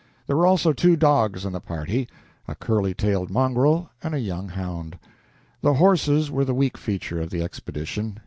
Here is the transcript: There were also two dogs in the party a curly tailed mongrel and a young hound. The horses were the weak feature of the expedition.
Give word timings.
There 0.25 0.35
were 0.35 0.47
also 0.47 0.73
two 0.73 0.95
dogs 0.95 1.45
in 1.45 1.53
the 1.53 1.59
party 1.59 2.09
a 2.47 2.55
curly 2.55 2.95
tailed 2.95 3.29
mongrel 3.29 3.91
and 4.01 4.15
a 4.15 4.19
young 4.19 4.49
hound. 4.49 4.97
The 5.61 5.75
horses 5.75 6.31
were 6.31 6.43
the 6.43 6.55
weak 6.55 6.75
feature 6.75 7.21
of 7.21 7.29
the 7.29 7.43
expedition. 7.43 8.17